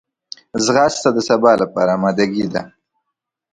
[0.65, 2.61] ځغاسته د سبا لپاره آمادګي ده